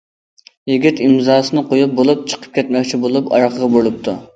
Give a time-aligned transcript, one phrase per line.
[0.71, 4.23] يىگىت ئىمزاسىنى قويۇپ بولۇپ، چىقىپ كەتمەكچى بولۇپ ئارقىغا بۇرۇلۇپتۇ.